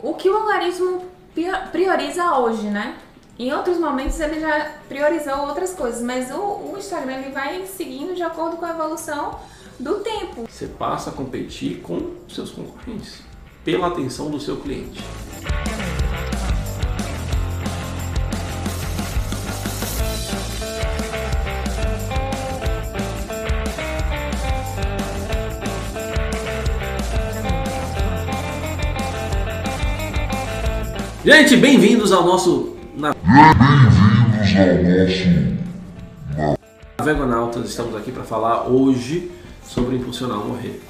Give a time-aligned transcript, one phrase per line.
[0.00, 1.04] o que o algoritmo
[1.72, 2.96] prioriza hoje, né?
[3.38, 8.14] Em outros momentos ele já priorizou outras coisas, mas o, o Instagram ele vai seguindo
[8.14, 9.38] de acordo com a evolução
[9.78, 10.46] do tempo.
[10.48, 13.20] Você passa a competir com seus concorrentes
[13.62, 15.02] pela atenção do seu cliente.
[31.26, 32.76] Gente, bem-vindos ao nosso.
[32.94, 33.12] Na...
[33.12, 34.68] Bem-vindos ao
[36.38, 36.56] nosso.
[37.02, 40.80] Vegonautas, estamos aqui para falar hoje sobre impulsionar ou morrer.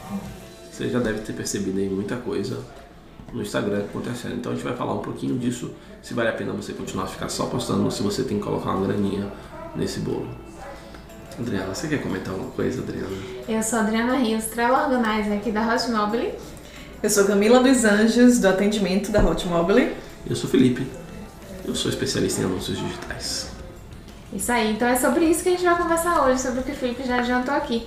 [0.71, 2.59] Você já deve ter percebido aí muita coisa
[3.33, 4.35] no Instagram acontecendo.
[4.35, 5.71] Então a gente vai falar um pouquinho disso,
[6.03, 8.73] se vale a pena você continuar a ficar só postando, se você tem que colocar
[8.73, 9.33] uma graninha
[9.75, 10.29] nesse bolo.
[11.41, 13.09] Adriana, você quer comentar alguma coisa, Adriana?
[13.49, 16.35] Eu sou a Adriana Rios, travel organizer aqui da Hot Mobile.
[17.03, 20.05] Eu sou Camila dos Anjos, do atendimento da Hot Mobile.
[20.29, 20.85] Eu sou Felipe,
[21.65, 23.51] eu sou especialista em anúncios digitais.
[24.33, 26.73] Isso aí, então é sobre isso que a gente vai conversar hoje, sobre o que
[26.73, 27.87] o Felipe já adiantou aqui.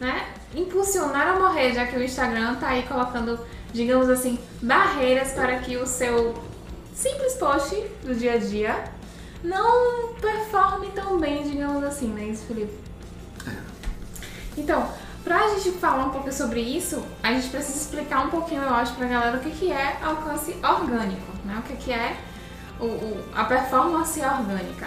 [0.00, 0.26] Né?
[0.54, 3.38] Impulsionar a morrer, já que o Instagram está aí colocando,
[3.72, 6.34] digamos assim, barreiras para que o seu
[6.92, 8.84] simples post do dia a dia
[9.44, 12.72] não performe tão bem, digamos assim, né, isso, Felipe?
[13.46, 13.52] É.
[14.58, 14.90] Então,
[15.26, 18.94] Pra gente falar um pouco sobre isso, a gente precisa explicar um pouquinho, eu acho,
[18.94, 21.56] pra galera o que, que é alcance orgânico, né?
[21.58, 22.16] O que, que é
[22.78, 24.86] o, o, a performance orgânica.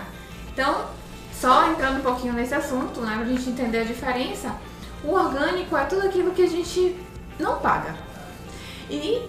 [0.54, 0.86] Então,
[1.34, 4.56] só entrando um pouquinho nesse assunto, né, pra gente entender a diferença,
[5.04, 6.98] o orgânico é tudo aquilo que a gente
[7.38, 7.94] não paga.
[8.90, 9.28] E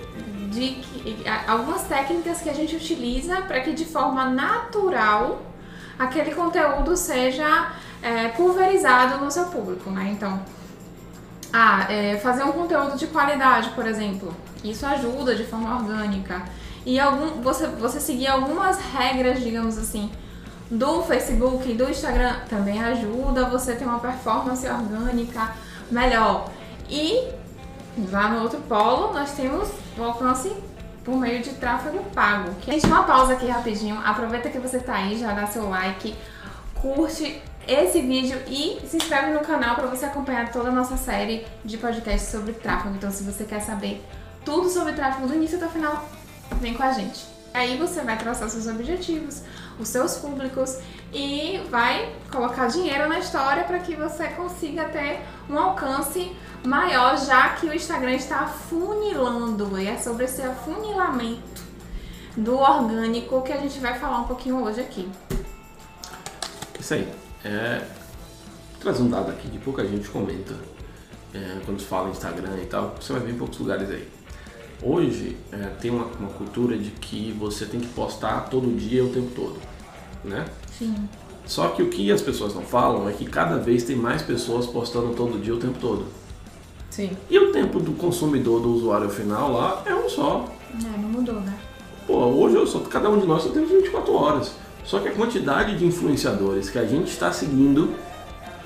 [0.48, 5.42] de que, algumas técnicas que a gente utiliza para que de forma natural
[5.98, 10.10] aquele conteúdo seja é, pulverizado no seu público, né?
[10.12, 10.40] Então,
[11.52, 14.34] ah, é, fazer um conteúdo de qualidade, por exemplo.
[14.62, 16.42] Isso ajuda de forma orgânica.
[16.84, 20.10] E algum, você, você seguir algumas regras, digamos assim,
[20.70, 25.52] do Facebook e do Instagram também ajuda você ter uma performance orgânica
[25.90, 26.48] melhor.
[26.88, 27.28] E
[28.10, 29.68] lá no outro polo nós temos
[29.98, 30.54] o alcance
[31.04, 32.54] por meio de tráfego pago.
[32.64, 34.00] Gente, uma pausa aqui rapidinho.
[34.04, 36.14] Aproveita que você tá aí, já dá seu like,
[36.74, 41.46] curte esse vídeo e se inscreve no canal para você acompanhar toda a nossa série
[41.64, 42.96] de podcasts sobre tráfego.
[42.96, 44.04] Então, se você quer saber
[44.44, 46.08] tudo sobre tráfego do início até o final,
[46.60, 47.24] vem com a gente.
[47.54, 49.42] Aí você vai traçar seus objetivos,
[49.78, 50.78] os seus públicos
[51.12, 56.30] e vai colocar dinheiro na história para que você consiga ter um alcance
[56.64, 59.80] maior, já que o Instagram está funilando.
[59.80, 61.62] E é sobre esse afunilamento
[62.36, 65.08] do orgânico que a gente vai falar um pouquinho hoje aqui.
[66.78, 67.82] Isso aí é
[68.80, 70.54] trazer um dado aqui que pouca gente comenta
[71.34, 74.08] é, quando se fala em Instagram e tal, você vai ver em poucos lugares aí.
[74.82, 79.10] Hoje é, tem uma, uma, cultura de que você tem que postar todo dia o
[79.10, 79.56] tempo todo,
[80.24, 80.46] né?
[80.78, 80.94] Sim.
[81.44, 84.66] Só que o que as pessoas não falam é que cada vez tem mais pessoas
[84.66, 86.06] postando todo dia o tempo todo.
[86.88, 87.10] Sim.
[87.28, 90.48] E o tempo do consumidor, do usuário final lá é um só.
[90.72, 91.58] É, não mudou, né?
[92.06, 94.52] Pô, hoje eu só, cada um de nós só temos 24 horas.
[94.84, 97.94] Só que a quantidade de influenciadores que a gente está seguindo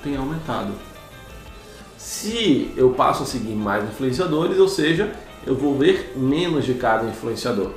[0.02, 0.72] tem aumentado.
[1.98, 5.14] Se eu passo a seguir mais influenciadores, ou seja,
[5.46, 7.72] eu vou ver menos de cada influenciador.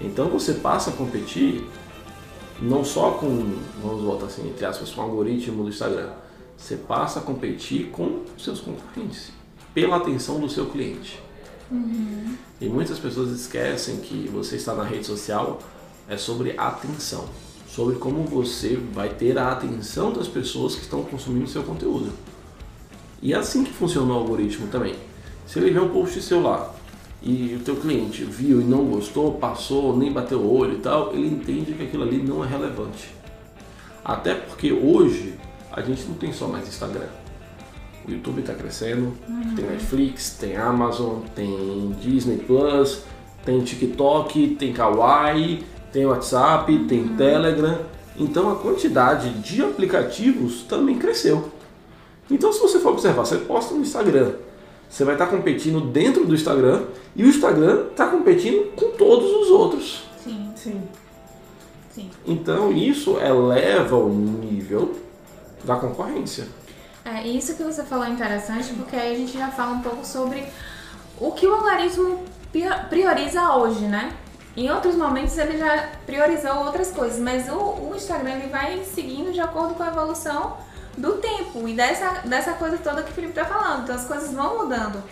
[0.00, 1.64] Então você passa a competir
[2.60, 6.10] não só com, vamos voltar assim, entre aspas, com o algoritmo do Instagram.
[6.56, 9.32] Você passa a competir com seus concorrentes
[9.74, 11.20] pela atenção do seu cliente.
[11.70, 12.36] Uhum.
[12.60, 15.58] E muitas pessoas esquecem que você está na rede social
[16.12, 17.24] é sobre atenção,
[17.66, 22.12] sobre como você vai ter a atenção das pessoas que estão consumindo seu conteúdo.
[23.22, 24.94] E é assim que funciona o algoritmo também.
[25.46, 26.74] Se ele vê um post seu lá
[27.22, 31.14] e o teu cliente viu e não gostou, passou, nem bateu o olho e tal,
[31.14, 33.08] ele entende que aquilo ali não é relevante.
[34.04, 35.38] Até porque hoje
[35.72, 37.08] a gente não tem só mais Instagram.
[38.06, 39.54] O YouTube está crescendo, uhum.
[39.54, 43.04] tem Netflix, tem Amazon, tem Disney Plus,
[43.44, 47.78] tem TikTok, tem Kawaii, tem WhatsApp, tem Telegram.
[48.16, 51.50] Então a quantidade de aplicativos também cresceu.
[52.30, 54.32] Então se você for observar, você posta no Instagram,
[54.88, 56.84] você vai estar competindo dentro do Instagram
[57.16, 60.04] e o Instagram está competindo com todos os outros.
[60.22, 60.82] Sim, sim.
[61.94, 62.10] sim.
[62.26, 64.94] Então isso eleva o nível
[65.64, 66.46] da concorrência.
[67.04, 70.06] É, isso que você falou é interessante, porque aí a gente já fala um pouco
[70.06, 70.44] sobre
[71.18, 72.22] o que o algoritmo
[72.88, 74.12] prioriza hoje, né?
[74.56, 79.32] Em outros momentos ele já priorizou outras coisas, mas o, o, Instagram ele vai seguindo
[79.32, 80.58] de acordo com a evolução
[80.96, 83.84] do tempo e dessa, dessa coisa toda que o Felipe tá falando.
[83.84, 85.02] Então as coisas vão mudando.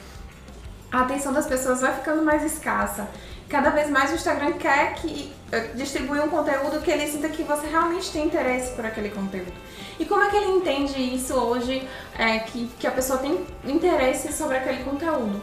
[0.93, 3.09] A atenção das pessoas vai ficando mais escassa.
[3.49, 7.43] cada vez mais o Instagram quer que eh, distribuir um conteúdo que ele sinta que
[7.43, 9.53] você realmente tem interesse por aquele conteúdo.
[9.99, 11.89] E como é que ele entende isso hoje,
[12.19, 15.41] é, que, que a pessoa tem interesse sobre aquele conteúdo?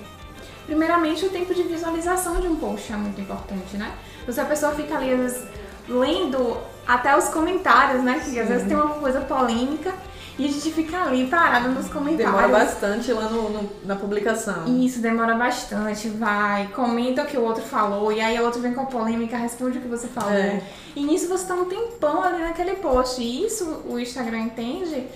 [0.68, 3.92] Primeiramente, o tempo de visualização de um post é muito importante, né?
[4.22, 5.44] Então, se a pessoa fica ali, às vezes,
[5.88, 8.22] lendo até os comentários, né?
[8.24, 9.94] Que às vezes tem uma coisa polêmica
[10.38, 12.32] e a gente fica ali parado nos comentários.
[12.36, 14.66] Demora bastante lá no, no- na publicação.
[14.86, 18.74] Isso, demora bastante, vai, comenta o que o outro falou, e aí o outro vem
[18.74, 20.32] com a polêmica, responde o que você falou.
[20.34, 20.62] É.
[20.96, 23.22] E nisso você tá um tempão ali naquele post.
[23.22, 25.08] E isso o Instagram entende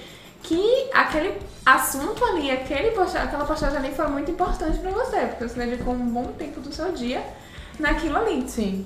[0.43, 5.47] que aquele assunto ali, aquele post, aquela postagem ali foi muito importante pra você, porque
[5.47, 7.23] você dedicou um bom tempo do seu dia
[7.79, 8.47] naquilo ali.
[8.49, 8.85] Sim.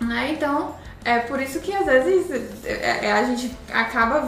[0.00, 0.32] Né?
[0.32, 4.20] Então, é por isso que às vezes é, é, a gente acaba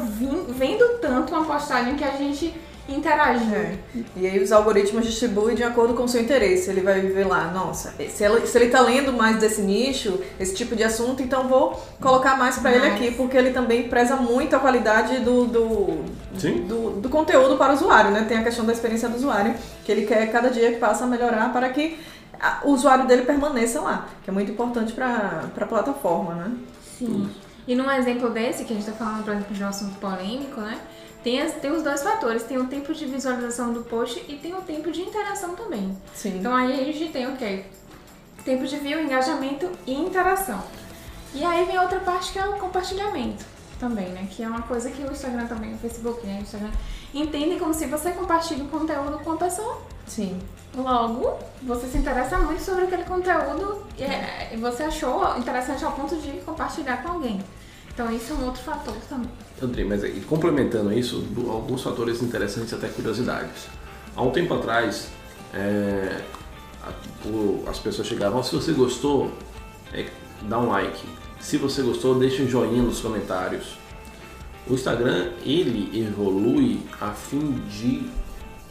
[0.48, 2.54] vendo tanto uma postagem que a gente
[2.88, 3.54] interagiu.
[3.54, 3.74] É.
[4.16, 6.68] E aí os algoritmos distribuem de acordo com o seu interesse.
[6.70, 10.54] Ele vai ver lá, nossa, se, ela- se ele tá lendo mais desse nicho, esse
[10.54, 14.54] tipo de assunto, então vou colocar mais pra ele aqui, porque ele também preza muito
[14.54, 16.04] a qualidade do, do,
[16.38, 16.66] Sim.
[16.66, 18.24] do, do conteúdo para o usuário, né?
[18.28, 19.54] Tem a questão da experiência do usuário,
[19.84, 21.98] que ele quer cada dia que passa melhorar para que
[22.40, 26.52] a- o usuário dele permaneça lá, que é muito importante para a plataforma, né?
[26.98, 27.30] Sim.
[27.66, 30.60] E num exemplo desse, que a gente tá falando, por exemplo, de um assunto polêmico,
[30.60, 30.78] né?
[31.24, 34.54] Tem, as- tem os dois fatores, tem o tempo de visualização do post e tem
[34.54, 35.96] o tempo de interação também.
[36.14, 36.36] Sim.
[36.38, 37.64] Então aí a gente tem o quê?
[38.44, 40.62] Tempo de view, engajamento e interação.
[41.34, 43.44] E aí vem outra parte que é o compartilhamento
[43.80, 44.28] também, né?
[44.30, 46.38] Que é uma coisa que o Instagram também, o Facebook, né?
[46.40, 46.70] O Instagram
[47.14, 49.78] entendem como se você compartilha o conteúdo com a pessoa.
[50.06, 50.38] Sim.
[50.76, 55.92] Logo, você se interessa muito sobre aquele conteúdo e, é, e você achou interessante ao
[55.92, 57.42] ponto de compartilhar com alguém.
[57.94, 59.30] Então isso é um outro fator também.
[59.62, 63.68] Andrei, mas aí, complementando isso, alguns fatores interessantes até curiosidades.
[64.16, 65.08] Há um tempo atrás,
[65.52, 66.20] é,
[66.82, 69.30] a- o- as pessoas chegavam, "Ó, se você gostou,
[69.92, 70.06] é,
[70.42, 71.06] dá um like.
[71.40, 73.76] Se você gostou, deixa um joinha nos comentários.
[74.68, 78.08] O Instagram, ele evolui a fim de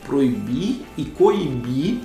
[0.06, 2.02] proibir e coibir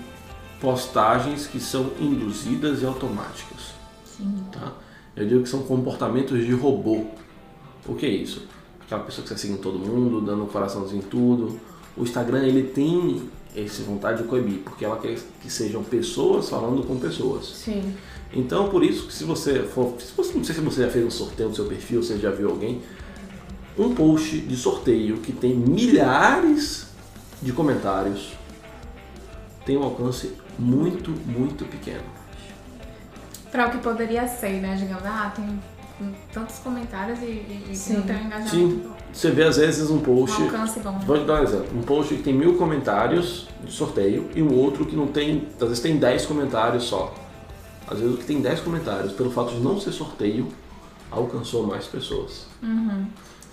[0.60, 3.72] postagens que são induzidas e automáticas.
[4.04, 4.44] Sim.
[4.52, 4.72] tá?
[5.18, 7.04] Eu digo que são comportamentos de robô.
[7.86, 8.46] O que é isso?
[8.80, 11.58] Aquela pessoa que está seguindo todo mundo, dando um coraçãozinho em tudo.
[11.96, 13.22] O Instagram ele tem
[13.56, 17.46] essa vontade de coibir, porque ela quer que sejam pessoas falando com pessoas.
[17.46, 17.94] Sim.
[18.32, 21.04] Então, por isso que se você for, se você, não sei se você já fez
[21.04, 22.80] um sorteio no seu perfil, você já viu alguém,
[23.78, 26.88] um post de sorteio que tem milhares
[27.40, 28.32] de comentários
[29.64, 32.17] tem um alcance muito, muito pequeno.
[33.50, 34.76] Para o que poderia ser, né?
[34.78, 35.60] Digamos, ah, tem
[36.32, 37.94] tantos comentários e, e, Sim.
[37.94, 38.82] não tem um engajamento Sim.
[38.86, 38.94] bom.
[39.12, 40.98] Você vê às vezes um Um post alcance bom.
[41.00, 41.78] Vou te dar um exemplo.
[41.78, 45.68] Um post que tem mil comentários de sorteio e um outro que não tem, às
[45.68, 47.12] vezes tem 10 comentários só.
[47.90, 50.48] Às vezes o que tem 10 comentários, pelo fato de não ser sorteio,
[51.10, 52.46] alcançou mais pessoas.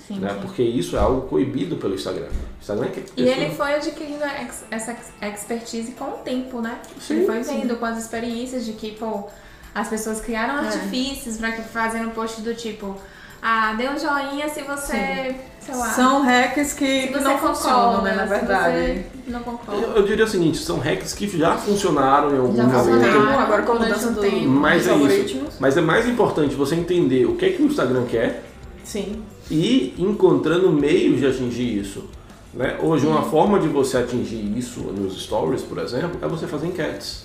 [0.08, 0.30] Sim, né?
[0.30, 0.40] sim.
[0.42, 2.28] Porque isso é algo coibido pelo Instagram.
[2.28, 6.62] O Instagram quer que E ele foi adquirindo ex- essa ex- expertise com o tempo,
[6.62, 6.80] né?
[7.00, 9.28] Sim, ele foi vendo com as experiências de que, pô,
[9.76, 10.68] as pessoas criaram É.
[10.68, 12.96] artifícios pra que fazendo post do tipo,
[13.42, 18.24] ah, dê um joinha se você, sei lá, São hacks que, não funcionam, né, na
[18.24, 18.74] se verdade.
[18.76, 19.82] você não concorda.
[19.82, 22.86] Eu, eu diria o seguinte, são hacks que já funcionaram em algum Já momento.
[23.04, 23.40] funcionaram.
[23.40, 24.48] agora com mudança um do, tempo.
[24.48, 25.40] Mas é isso.
[25.60, 28.44] Mas é mais importante você entender o que é que o Instagram quer
[28.84, 29.22] Sim.
[29.52, 32.06] e encontrando meios de atingir isso.
[32.54, 32.78] Né?
[32.82, 37.25] Hoje, uma forma de você atingir isso nos stories, por exemplo, é você fazer enquetes.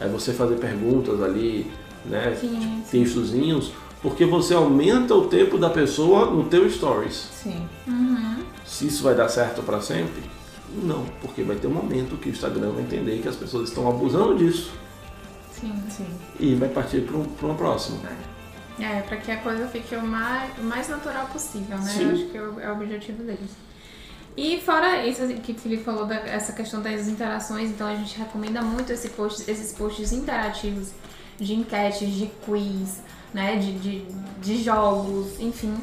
[0.00, 1.70] É você fazer perguntas ali,
[2.04, 2.36] né?
[2.38, 2.84] Sim, tipo, sim.
[2.90, 3.72] textozinhos,
[4.02, 7.28] porque você aumenta o tempo da pessoa no teu stories.
[7.32, 7.66] Sim.
[8.64, 10.22] Se isso vai dar certo para sempre?
[10.82, 13.88] Não, porque vai ter um momento que o Instagram vai entender que as pessoas estão
[13.88, 14.72] abusando disso
[15.52, 15.72] Sim.
[15.88, 16.06] Sim.
[16.38, 17.98] e vai partir para um, pra uma próxima.
[18.78, 21.90] É, pra que a coisa fique o mais, o mais natural possível, né?
[21.90, 22.02] Sim.
[22.02, 23.50] Eu acho que é o, é o objetivo deles.
[24.36, 27.94] E fora isso assim, que o Felipe falou, da, essa questão das interações, então a
[27.94, 30.90] gente recomenda muito esse post, esses posts interativos
[31.38, 33.00] de enquetes, de quiz,
[33.32, 33.56] né?
[33.56, 34.06] De, de,
[34.40, 35.74] de jogos, enfim.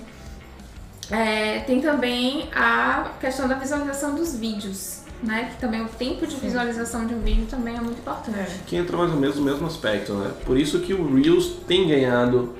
[1.09, 5.51] É, tem também a questão da visualização dos vídeos, né?
[5.53, 8.39] Que também o tempo de visualização de um vídeo também é muito importante.
[8.39, 8.59] É.
[8.67, 10.31] Que entra mais ou menos no mesmo aspecto, né?
[10.45, 12.53] Por isso que o Reels tem ganhado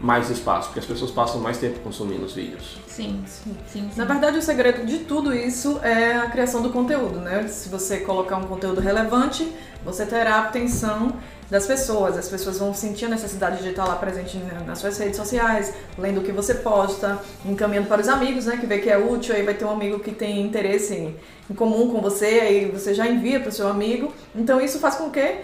[0.00, 2.76] mais espaço, porque as pessoas passam mais tempo consumindo os vídeos.
[2.96, 3.90] Sim, sim, sim.
[3.94, 7.46] Na verdade, o segredo de tudo isso é a criação do conteúdo, né?
[7.46, 9.52] Se você colocar um conteúdo relevante,
[9.84, 11.12] você terá a atenção
[11.50, 12.16] das pessoas.
[12.16, 16.20] As pessoas vão sentir a necessidade de estar lá presente nas suas redes sociais, lendo
[16.20, 18.56] o que você posta, encaminhando para os amigos, né?
[18.56, 21.14] Que vê que é útil, aí vai ter um amigo que tem interesse
[21.48, 24.12] em comum com você, aí você já envia para o seu amigo.
[24.34, 25.36] Então isso faz com que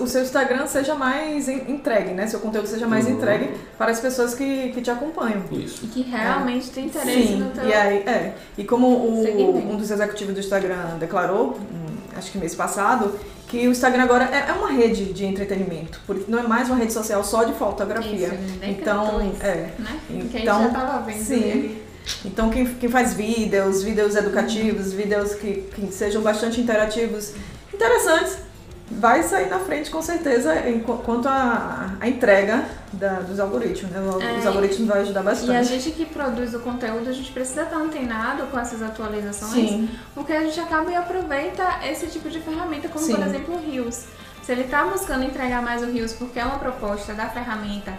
[0.00, 2.26] o seu Instagram seja mais entregue, né?
[2.26, 3.12] Seu conteúdo seja mais uhum.
[3.12, 5.42] entregue para as pessoas que, que te acompanham.
[5.50, 5.84] Isso.
[5.84, 6.72] E que realmente é.
[6.72, 7.68] tem interesse Sim, no teu...
[7.68, 8.34] E, aí, é.
[8.56, 13.66] e como o, um dos executivos do Instagram declarou, hum, acho que mês passado, que
[13.66, 16.92] o Instagram agora é, é uma rede de entretenimento, porque não é mais uma rede
[16.92, 18.28] social só de fotografia.
[18.28, 19.72] Isso, então, isso, é.
[19.78, 20.00] Né?
[20.10, 21.78] Então, já tava vendo sim.
[22.24, 27.34] Então quem, quem faz vídeos, vídeos educativos, vídeos que, que sejam bastante interativos,
[27.72, 28.38] interessantes,
[28.90, 30.54] vai sair na frente com certeza
[31.04, 33.92] quanto a entrega da, dos algoritmos.
[33.92, 34.00] Né?
[34.00, 35.52] Os é, algoritmos vão ajudar bastante.
[35.52, 39.52] E a gente que produz o conteúdo, a gente precisa estar antenado com essas atualizações,
[39.52, 39.90] Sim.
[40.14, 43.14] porque a gente acaba e aproveita esse tipo de ferramenta, como Sim.
[43.14, 44.04] por exemplo o Rios.
[44.42, 47.92] Se ele está buscando entregar mais o Rios porque é uma proposta da ferramenta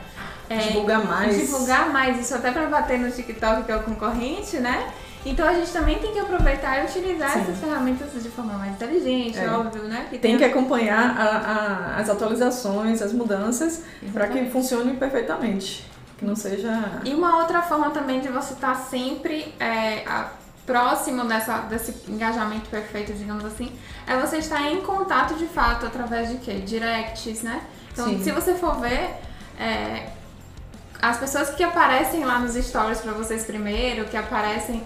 [0.50, 1.38] é, divulgar mais.
[1.38, 4.92] Divulgar mais, isso até para bater no TikTok, que é o concorrente, né?
[5.26, 7.42] Então a gente também tem que aproveitar e utilizar Sim.
[7.42, 9.50] essas ferramentas de forma mais inteligente, é.
[9.50, 10.08] óbvio, né?
[10.10, 13.84] Que tem, tem que acompanhar a, a, as atualizações, as mudanças,
[14.14, 15.86] para que funcione perfeitamente.
[16.18, 17.02] Que não seja.
[17.04, 20.30] E uma outra forma também de você estar tá sempre é, a,
[20.66, 23.72] próximo dessa, desse engajamento perfeito, digamos assim,
[24.06, 26.60] é você estar em contato de fato através de quê?
[26.60, 27.62] Directs, né?
[27.92, 28.24] Então, Sim.
[28.24, 29.16] se você for ver,
[29.60, 30.10] é,
[31.02, 34.86] as pessoas que aparecem lá nos stories para vocês primeiro, que aparecem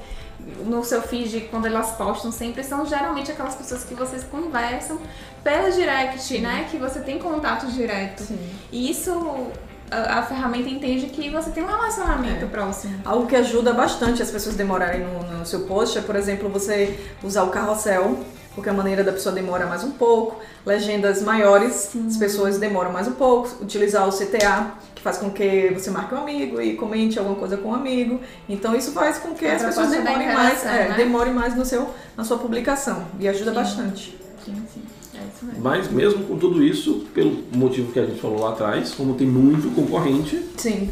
[0.65, 5.00] no seu feed quando elas postam sempre são geralmente aquelas pessoas que vocês conversam
[5.43, 6.41] pelo direct, Sim.
[6.41, 6.67] né?
[6.69, 8.23] Que você tem contato direto.
[8.23, 8.50] Sim.
[8.71, 9.51] E isso
[9.93, 12.47] a, a, ferramenta entende que você tem um relacionamento é.
[12.47, 13.00] próximo.
[13.05, 17.00] Algo que ajuda bastante as pessoas demorarem no, no seu post é, por exemplo, você
[17.23, 18.17] usar o carrossel
[18.55, 22.05] porque a maneira da pessoa demora mais um pouco, legendas maiores, Sim.
[22.07, 24.73] as pessoas demoram mais um pouco, utilizar o CTA,
[25.03, 28.21] faz com que você marque um amigo e comente alguma coisa com um amigo.
[28.47, 30.93] Então isso faz com que as pessoas demorem mais, é, né?
[30.95, 33.55] demorem mais no seu, na sua publicação e ajuda sim.
[33.55, 34.19] bastante.
[34.45, 34.81] Sim, sim.
[35.15, 35.62] É isso mesmo.
[35.62, 39.27] Mas mesmo com tudo isso, pelo motivo que a gente falou lá atrás, como tem
[39.27, 40.91] muito concorrente, sim.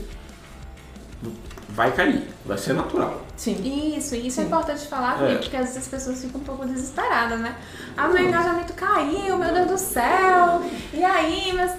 [1.69, 3.21] vai cair, vai ser natural.
[3.41, 3.95] Sim.
[3.97, 4.43] Isso, e isso é Sim.
[4.43, 5.35] é importante falar, é.
[5.37, 7.55] porque às vezes as pessoas ficam um pouco desesperadas, né?
[7.97, 10.61] Ah, meu engajamento caiu, meu Deus do céu!
[10.93, 11.71] E aí, meus,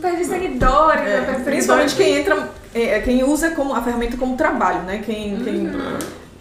[0.00, 1.00] perdi seguidores.
[1.00, 5.02] É, principalmente quem entra, é, quem usa como, a ferramenta como trabalho, né?
[5.04, 5.42] Quem, uhum.
[5.42, 5.70] quem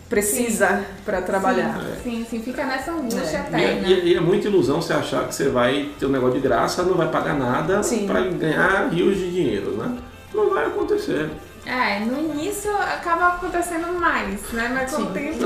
[0.10, 1.80] precisa para trabalhar.
[2.04, 3.40] Sim, sim, sim, fica nessa angústia é.
[3.40, 3.88] eterna.
[3.88, 6.84] E, e, é muita ilusão você achar que você vai ter um negócio de graça,
[6.84, 9.98] não vai pagar nada para ganhar rios de dinheiro, né?
[10.34, 11.30] Não vai acontecer.
[11.66, 14.72] É, no início acaba acontecendo mais, né?
[14.74, 15.38] Mas com o tempo.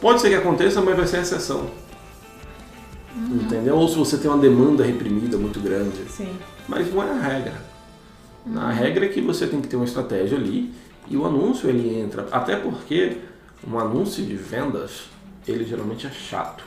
[0.00, 1.70] pode ser que aconteça, mas vai ser exceção.
[3.14, 3.40] Uhum.
[3.42, 3.76] Entendeu?
[3.76, 6.04] Ou se você tem uma demanda reprimida muito grande.
[6.08, 6.34] Sim.
[6.66, 7.54] Mas não é a regra.
[8.46, 8.58] Uhum.
[8.58, 10.72] A regra é que você tem que ter uma estratégia ali
[11.10, 12.26] e o anúncio ele entra.
[12.30, 13.18] Até porque
[13.66, 15.04] um anúncio de vendas,
[15.46, 16.64] ele geralmente é chato.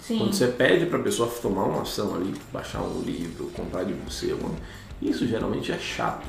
[0.00, 0.18] Sim.
[0.18, 3.92] Quando você pede para a pessoa tomar uma ação ali, baixar um livro, comprar de
[3.94, 4.36] você,
[5.00, 6.26] isso geralmente é chato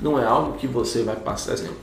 [0.00, 1.54] não é algo que você vai passar.
[1.54, 1.76] Exemplo,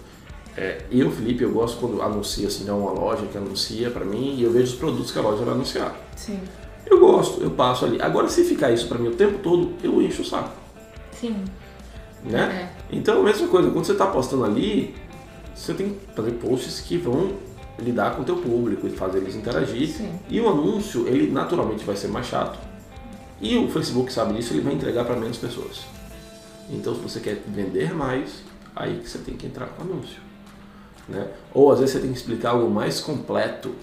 [0.55, 4.35] é, eu, Felipe, eu gosto quando anuncia assim, é uma loja que anuncia para mim
[4.37, 5.95] e eu vejo os produtos que a loja vai anunciar.
[6.15, 6.39] Sim.
[6.85, 8.01] Eu gosto, eu passo ali.
[8.01, 10.51] Agora, se ficar isso para mim o tempo todo, eu encho o saco.
[11.11, 11.43] Sim.
[12.23, 12.69] Né?
[12.89, 12.95] É.
[12.95, 14.93] Então, a mesma coisa, quando você está postando ali,
[15.55, 17.33] você tem que fazer posts que vão
[17.79, 19.87] lidar com o teu público e fazer eles interagir.
[19.89, 20.19] Sim.
[20.29, 22.59] E o anúncio, ele naturalmente vai ser mais chato.
[23.41, 25.81] E o Facebook sabe disso, ele vai entregar para menos pessoas.
[26.69, 28.43] Então, se você quer vender mais,
[28.75, 30.21] aí que você tem que entrar com anúncio.
[31.07, 31.27] Né?
[31.53, 33.75] Ou às vezes você tem que explicar algo mais completo.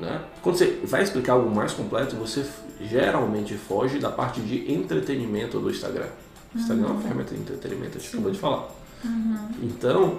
[0.00, 0.20] Né?
[0.42, 2.44] Quando você vai explicar algo mais completo, você
[2.80, 6.08] geralmente foge da parte de entretenimento do Instagram.
[6.54, 6.88] Instagram uhum.
[6.88, 7.02] é uma uhum.
[7.02, 8.68] ferramenta de entretenimento, a gente acabou de falar.
[9.04, 9.48] Uhum.
[9.62, 10.18] Então,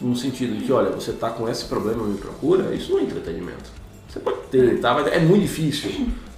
[0.00, 3.02] no sentido de que, olha, você está com esse problema me procura, isso não é
[3.02, 3.70] entretenimento.
[4.08, 4.94] Você pode ter, tá?
[4.94, 5.90] Mas é muito difícil.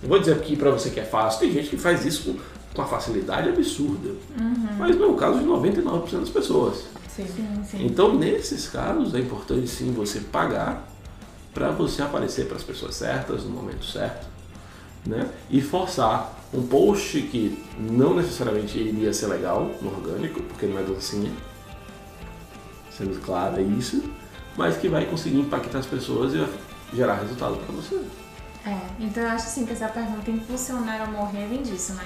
[0.03, 1.41] Não vou dizer aqui para você que é fácil.
[1.41, 2.37] Tem gente que faz isso
[2.75, 4.11] com uma facilidade absurda.
[4.39, 4.69] Uhum.
[4.79, 6.85] Mas não é o caso de 99% das pessoas.
[7.09, 7.27] Sim.
[7.27, 7.87] Sim, sim.
[7.87, 10.89] Então, nesses casos, é importante sim você pagar
[11.53, 14.27] para você aparecer para as pessoas certas no momento certo,
[15.05, 15.29] né?
[15.51, 20.83] E forçar um post que não necessariamente iria ser legal no orgânico, porque não é
[20.83, 21.31] dancinha,
[23.03, 24.03] sendo claro é isso,
[24.57, 26.47] mas que vai conseguir impactar as pessoas e
[26.95, 28.01] gerar resultado para você.
[28.65, 32.05] É, então eu acho assim que essa pergunta impulsionar ou morrer vem disso, né?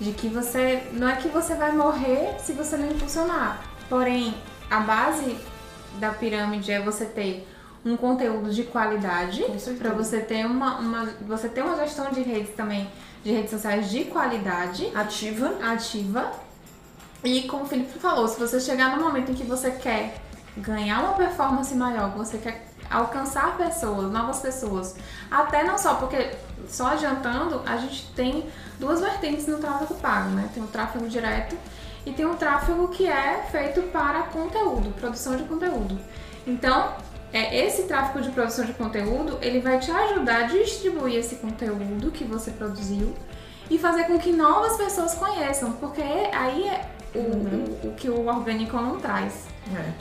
[0.00, 3.64] de que você não é que você vai morrer se você não impulsionar.
[3.88, 4.34] Porém,
[4.70, 5.36] a base
[5.98, 7.46] da pirâmide é você ter
[7.84, 9.44] um conteúdo de qualidade
[9.78, 12.88] para você ter uma, uma você ter uma gestão de redes também
[13.24, 15.56] de redes sociais de qualidade Ativa.
[15.62, 16.32] ativa
[17.24, 20.20] e como o Felipe falou se você chegar no momento em que você quer
[20.56, 24.96] ganhar uma performance maior você quer alcançar pessoas novas pessoas
[25.30, 26.30] até não só porque
[26.68, 28.48] só adiantando a gente tem
[28.78, 30.48] duas vertentes no tráfego pago né?
[30.54, 31.56] Tem o tráfego direto
[32.06, 35.98] e tem um tráfego que é feito para conteúdo produção de conteúdo.
[36.46, 36.94] Então
[37.32, 42.10] é, esse tráfego de produção de conteúdo, ele vai te ajudar a distribuir esse conteúdo
[42.10, 43.14] que você produziu
[43.70, 46.88] e fazer com que novas pessoas conheçam, porque aí é
[47.20, 49.46] o, o, o que o orgânico não traz.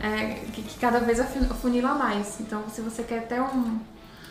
[0.02, 0.08] É.
[0.08, 2.40] É, que, que cada vez afun- afunila mais.
[2.40, 3.46] Então, se você quer ter um,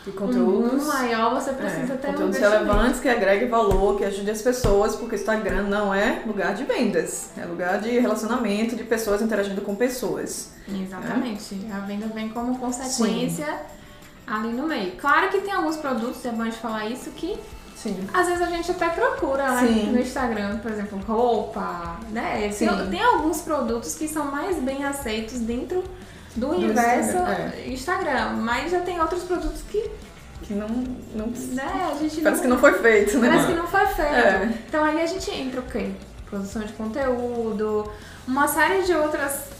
[0.07, 0.71] um conteúdos.
[0.83, 2.65] boom maior, você precisa é, ter um conteúdos investimento.
[2.65, 6.63] relevantes que agreguem valor, que ajude as pessoas, porque o Instagram não é lugar de
[6.63, 10.53] vendas, é lugar de relacionamento, de pessoas interagindo com pessoas.
[10.67, 11.67] Exatamente.
[11.71, 13.61] A venda vem como consequência
[14.25, 14.93] ali no meio.
[14.97, 17.37] Claro que tem alguns produtos, é bom de falar isso, que
[17.81, 18.07] Sim.
[18.11, 19.91] Às vezes a gente até procura né, Sim.
[19.91, 22.39] no Instagram, por exemplo, roupa, né?
[22.39, 22.67] Tem, Sim.
[22.89, 25.83] tem alguns produtos que são mais bem aceitos dentro
[26.35, 29.89] do, universo Instagram, Instagram, mas já tem outros produtos que,
[30.41, 30.67] Que não.
[31.15, 33.29] não né, a gente parece que não foi feito, né?
[33.29, 34.11] Parece que não foi feito.
[34.11, 34.53] É.
[34.67, 35.91] Então aí a gente entra o quê?
[36.27, 37.91] Produção de conteúdo,
[38.27, 39.56] uma série de outras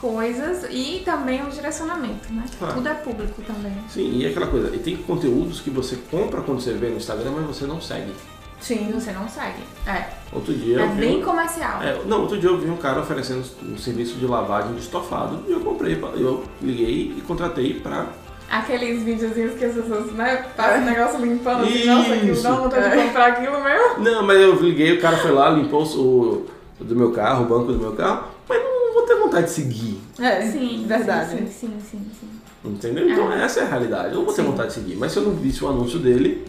[0.00, 2.44] coisas e também o direcionamento, né?
[2.58, 2.74] Claro.
[2.74, 3.72] Tudo é público também.
[3.88, 7.32] Sim, e aquela coisa, e tem conteúdos que você compra quando você vê no Instagram,
[7.36, 8.12] mas você não segue.
[8.60, 8.90] Sim.
[8.92, 9.62] você não segue.
[9.86, 10.04] É.
[10.32, 11.82] Outro dia É bem um- comercial.
[11.82, 15.42] É, não, outro dia eu vi um cara oferecendo um serviço de lavagem de estofado
[15.48, 18.06] e eu comprei, eu liguei e contratei pra.
[18.50, 23.02] Aqueles videozinhos que as pessoas, né, o negócio limpando assim, nossa, aquilo dá vontade de
[23.06, 23.98] comprar aquilo mesmo.
[24.00, 26.46] Não, mas eu liguei, o cara foi lá, limpou o,
[26.80, 29.52] o do meu carro, o banco do meu carro, mas não vou ter vontade de
[29.52, 30.00] seguir.
[30.20, 31.30] É, Sim, verdade.
[31.30, 32.30] Sim, sim, sim, sim.
[32.64, 33.08] Entendeu?
[33.08, 34.08] Então essa é a realidade.
[34.10, 34.48] Eu não vou ter Sim.
[34.50, 34.96] vontade de seguir.
[34.96, 36.46] Mas se eu não visse o anúncio dele,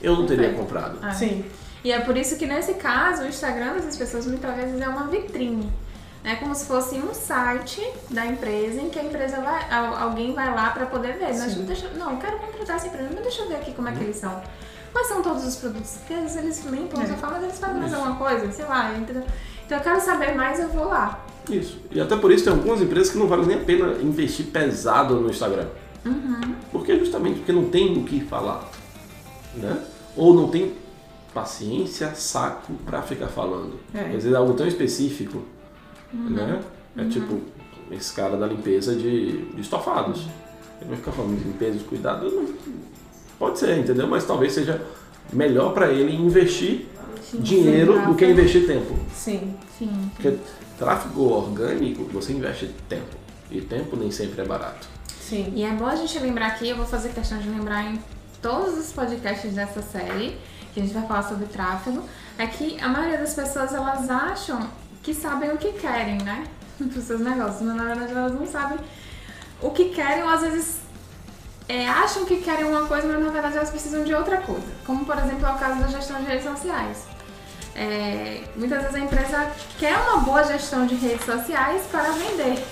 [0.00, 1.04] eu não teria comprado.
[1.06, 1.12] É.
[1.12, 1.44] Sim.
[1.84, 5.08] E é por isso que nesse caso o Instagram dessas pessoas muitas vezes é uma
[5.08, 5.68] vitrine.
[6.24, 10.32] É como se fosse um site da empresa em que a empresa vai, al- alguém
[10.32, 11.36] vai lá para poder ver.
[11.36, 11.64] Mas Sim.
[11.64, 14.04] deixa, não, eu quero contratar essa empresa, mas deixa eu ver aqui como é que
[14.04, 14.40] eles são.
[14.92, 15.96] Quais são todos os produtos?
[15.98, 17.06] Porque às vezes eles limpam É.
[17.06, 19.24] sofá, mas eles fazem mais alguma coisa, sei lá, entendeu?
[19.66, 21.18] Então eu quero saber mais, eu vou lá.
[21.50, 21.78] Isso.
[21.90, 25.16] E até por isso tem algumas empresas que não vale nem a pena investir pesado
[25.16, 25.66] no Instagram.
[26.04, 26.54] Uhum.
[26.70, 28.70] Porque justamente porque não tem o que falar.
[29.54, 29.76] Né?
[30.16, 30.72] Ou não tem
[31.34, 33.78] paciência, saco pra ficar falando.
[33.94, 34.00] É.
[34.00, 35.42] Às vezes é algo tão específico.
[36.12, 36.30] Uhum.
[36.30, 36.60] Né?
[36.96, 37.40] É tipo
[37.90, 40.26] esse cara da limpeza de, de estofados.
[40.80, 42.30] Ele vai ficar falando de limpeza, de cuidado.
[42.30, 42.46] não-
[43.38, 44.06] Pode ser, entendeu?
[44.06, 44.80] Mas talvez seja
[45.32, 46.86] melhor pra ele investir
[47.22, 48.94] Sim, dinheiro sim, do que investir tempo.
[49.14, 49.54] Sim.
[49.78, 50.10] Sim.
[50.14, 50.34] Porque
[50.82, 53.16] tráfego orgânico, você investe tempo.
[53.50, 54.88] E tempo nem sempre é barato.
[55.20, 55.52] Sim.
[55.54, 58.02] E é bom a gente lembrar aqui, eu vou fazer questão de lembrar em
[58.40, 60.36] todos os podcasts dessa série,
[60.74, 62.02] que a gente vai falar sobre tráfego,
[62.36, 64.68] é que a maioria das pessoas elas acham
[65.02, 66.44] que sabem o que querem, né?
[66.78, 68.78] Para os seus negócios, mas na verdade elas não sabem
[69.60, 70.80] o que querem, ou às vezes
[71.68, 74.66] é, acham que querem uma coisa, mas na verdade elas precisam de outra coisa.
[74.84, 77.11] Como por exemplo é o caso da gestão de redes sociais.
[77.74, 82.62] É, muitas vezes a empresa quer uma boa gestão de redes sociais para vender.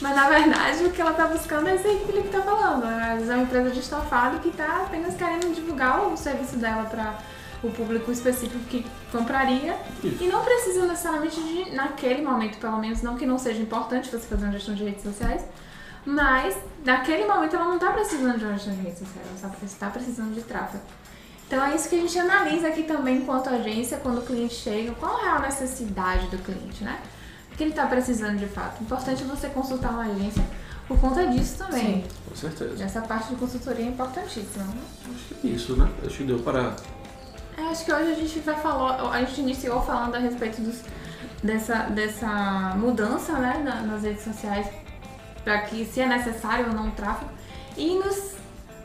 [0.00, 2.84] Mas na verdade o que ela está buscando é isso que o Felipe está falando.
[2.84, 6.84] Às vezes é uma empresa de estofado que está apenas querendo divulgar o serviço dela
[6.84, 7.18] para
[7.62, 13.16] o público específico que compraria e não precisa necessariamente de, naquele momento, pelo menos, não
[13.16, 15.44] que não seja importante você fazer uma gestão de redes sociais,
[16.06, 19.90] mas naquele momento ela não está precisando de uma gestão de redes sociais, ela está
[19.90, 20.82] precisando de tráfego.
[21.50, 24.92] Então é isso que a gente analisa aqui também enquanto agência, quando o cliente chega,
[24.92, 27.00] qual é a real necessidade do cliente, né?
[27.52, 28.80] O que ele está precisando de fato.
[28.80, 30.44] Importante é você consultar uma agência
[30.86, 32.04] por conta disso também.
[32.04, 32.08] Sim.
[32.28, 32.84] Com certeza.
[32.84, 34.62] Essa parte de consultoria é importantíssima.
[34.62, 34.74] Né?
[35.12, 35.90] Acho que é isso, né?
[36.06, 36.76] Acho que deu para.
[37.58, 40.82] É, acho que hoje a gente vai falar, a gente iniciou falando a respeito dos,
[41.42, 44.68] dessa, dessa mudança né, na- nas redes sociais,
[45.42, 47.28] para que se é necessário ou não o tráfego.
[47.76, 48.34] E nos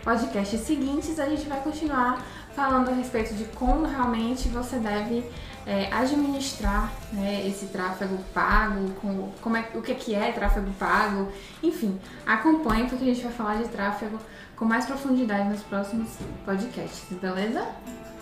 [0.04, 2.26] podcasts seguintes a gente vai continuar
[2.56, 5.30] falando a respeito de como realmente você deve
[5.66, 11.32] é, administrar né, esse tráfego pago, com, como é, o que, que é tráfego pago,
[11.62, 14.18] enfim, acompanhe porque a gente vai falar de tráfego
[14.56, 16.10] com mais profundidade nos próximos
[16.46, 17.68] podcasts, beleza?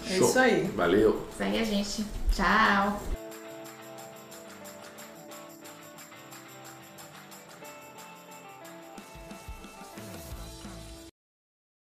[0.10, 0.64] É isso aí.
[0.76, 1.28] Valeu.
[1.38, 2.06] Segue a gente.
[2.32, 3.23] Tchau!